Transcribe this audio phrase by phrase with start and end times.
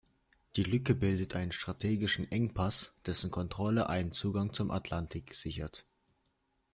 [0.55, 5.85] Die Lücke bildet einen strategischen Engpass, dessen Kontrolle einen Zugang zum Atlantik sichert.